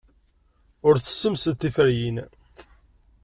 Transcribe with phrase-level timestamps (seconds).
[0.87, 2.17] Ur tessemsed tiferyin.